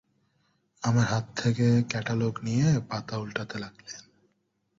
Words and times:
আমার 0.83 1.05
হাত 1.05 1.25
থেকে 1.35 1.67
ক্যাটালগ 1.89 2.33
নিয়ে 2.43 2.67
পাতা 2.89 3.15
ওলটাতে 3.17 3.55
লাগলেন। 3.59 4.01